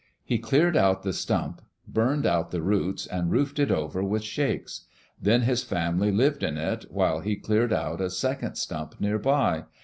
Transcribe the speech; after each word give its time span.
He 0.25 0.39
cleared 0.39 0.75
out 0.75 1.03
the 1.03 1.13
stump, 1.13 1.61
burned 1.87 2.25
out 2.25 2.49
the 2.49 2.63
roots, 2.63 3.05
and 3.05 3.29
roofed 3.29 3.59
it 3.59 3.69
over 3.69 4.01
with 4.03 4.23
shakes. 4.23 4.85
Then 5.21 5.43
his 5.43 5.63
family 5.63 6.11
lived 6.11 6.41
in 6.41 6.57
it 6.57 6.85
while 6.89 7.19
he 7.19 7.35
cleared 7.35 7.71
out 7.71 8.01
a 8.01 8.09
second 8.09 8.55
stump 8.55 8.95
near 8.99 9.19
by. 9.19 9.65